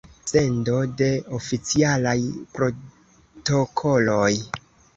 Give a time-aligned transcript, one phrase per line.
[0.29, 1.09] Sendo de
[1.41, 2.15] oficialaj
[2.57, 4.35] protokoloj.